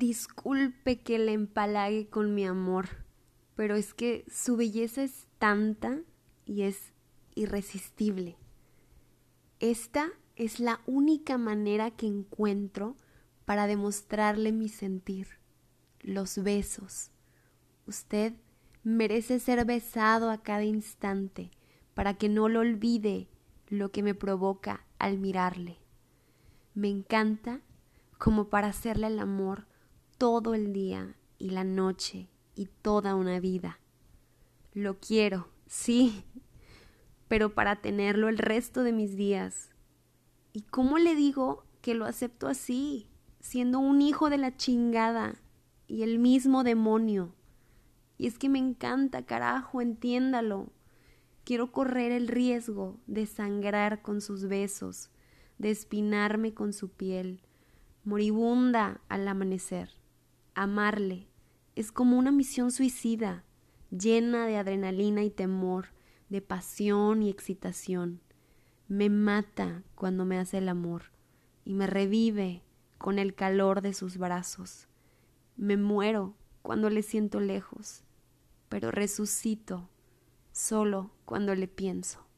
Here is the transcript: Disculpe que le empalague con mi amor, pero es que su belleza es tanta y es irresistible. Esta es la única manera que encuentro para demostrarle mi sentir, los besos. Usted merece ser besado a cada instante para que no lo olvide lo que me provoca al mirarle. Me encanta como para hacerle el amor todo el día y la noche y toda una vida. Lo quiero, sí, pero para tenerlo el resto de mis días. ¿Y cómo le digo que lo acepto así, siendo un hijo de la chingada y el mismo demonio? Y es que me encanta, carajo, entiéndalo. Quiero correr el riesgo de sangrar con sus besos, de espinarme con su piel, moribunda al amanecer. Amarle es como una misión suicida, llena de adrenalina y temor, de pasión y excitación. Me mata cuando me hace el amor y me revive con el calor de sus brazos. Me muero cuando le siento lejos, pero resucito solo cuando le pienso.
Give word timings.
Disculpe 0.00 1.02
que 1.02 1.18
le 1.18 1.34
empalague 1.34 2.08
con 2.08 2.34
mi 2.34 2.46
amor, 2.46 2.88
pero 3.54 3.76
es 3.76 3.92
que 3.92 4.24
su 4.32 4.56
belleza 4.56 5.02
es 5.02 5.28
tanta 5.38 6.00
y 6.46 6.62
es 6.62 6.94
irresistible. 7.34 8.38
Esta 9.58 10.08
es 10.36 10.58
la 10.58 10.80
única 10.86 11.36
manera 11.36 11.90
que 11.90 12.06
encuentro 12.06 12.96
para 13.44 13.66
demostrarle 13.66 14.52
mi 14.52 14.70
sentir, 14.70 15.38
los 16.00 16.42
besos. 16.42 17.10
Usted 17.86 18.32
merece 18.82 19.38
ser 19.38 19.66
besado 19.66 20.30
a 20.30 20.42
cada 20.42 20.64
instante 20.64 21.50
para 21.92 22.14
que 22.14 22.30
no 22.30 22.48
lo 22.48 22.60
olvide 22.60 23.28
lo 23.68 23.92
que 23.92 24.02
me 24.02 24.14
provoca 24.14 24.86
al 24.98 25.18
mirarle. 25.18 25.76
Me 26.72 26.88
encanta 26.88 27.60
como 28.16 28.48
para 28.48 28.68
hacerle 28.68 29.08
el 29.08 29.18
amor 29.18 29.68
todo 30.20 30.52
el 30.52 30.74
día 30.74 31.16
y 31.38 31.48
la 31.48 31.64
noche 31.64 32.28
y 32.54 32.66
toda 32.82 33.14
una 33.14 33.40
vida. 33.40 33.80
Lo 34.74 35.00
quiero, 35.00 35.48
sí, 35.66 36.24
pero 37.26 37.54
para 37.54 37.80
tenerlo 37.80 38.28
el 38.28 38.36
resto 38.36 38.82
de 38.82 38.92
mis 38.92 39.16
días. 39.16 39.70
¿Y 40.52 40.60
cómo 40.60 40.98
le 40.98 41.14
digo 41.14 41.64
que 41.80 41.94
lo 41.94 42.04
acepto 42.04 42.48
así, 42.48 43.08
siendo 43.40 43.78
un 43.78 44.02
hijo 44.02 44.28
de 44.28 44.36
la 44.36 44.54
chingada 44.58 45.36
y 45.88 46.02
el 46.02 46.18
mismo 46.18 46.64
demonio? 46.64 47.34
Y 48.18 48.26
es 48.26 48.38
que 48.38 48.50
me 48.50 48.58
encanta, 48.58 49.24
carajo, 49.24 49.80
entiéndalo. 49.80 50.70
Quiero 51.44 51.72
correr 51.72 52.12
el 52.12 52.28
riesgo 52.28 53.00
de 53.06 53.24
sangrar 53.24 54.02
con 54.02 54.20
sus 54.20 54.48
besos, 54.48 55.08
de 55.56 55.70
espinarme 55.70 56.52
con 56.52 56.74
su 56.74 56.90
piel, 56.90 57.40
moribunda 58.04 59.00
al 59.08 59.26
amanecer. 59.26 59.99
Amarle 60.54 61.28
es 61.76 61.92
como 61.92 62.18
una 62.18 62.32
misión 62.32 62.72
suicida, 62.72 63.44
llena 63.90 64.46
de 64.46 64.56
adrenalina 64.56 65.22
y 65.22 65.30
temor, 65.30 65.88
de 66.28 66.40
pasión 66.40 67.22
y 67.22 67.30
excitación. 67.30 68.20
Me 68.88 69.08
mata 69.08 69.82
cuando 69.94 70.24
me 70.24 70.38
hace 70.38 70.58
el 70.58 70.68
amor 70.68 71.04
y 71.64 71.74
me 71.74 71.86
revive 71.86 72.62
con 72.98 73.18
el 73.18 73.34
calor 73.34 73.80
de 73.80 73.94
sus 73.94 74.18
brazos. 74.18 74.88
Me 75.56 75.76
muero 75.76 76.34
cuando 76.62 76.90
le 76.90 77.02
siento 77.02 77.40
lejos, 77.40 78.02
pero 78.68 78.90
resucito 78.90 79.88
solo 80.52 81.10
cuando 81.24 81.54
le 81.54 81.68
pienso. 81.68 82.29